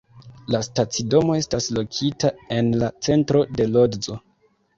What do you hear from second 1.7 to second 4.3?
lokita en la centro de Lodzo.